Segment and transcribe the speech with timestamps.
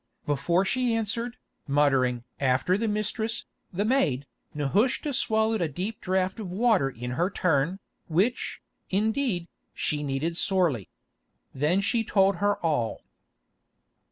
[0.25, 6.51] Before she answered, muttering "After the mistress, the maid," Nehushta swallowed a deep draught of
[6.51, 7.77] water in her turn,
[8.07, 10.89] which, indeed, she needed sorely.
[11.53, 13.03] Then she told her all.